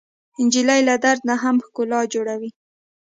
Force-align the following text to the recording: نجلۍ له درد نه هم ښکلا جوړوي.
نجلۍ 0.45 0.81
له 0.89 0.95
درد 1.03 1.21
نه 1.29 1.35
هم 1.43 1.55
ښکلا 1.65 2.01
جوړوي. 2.13 2.49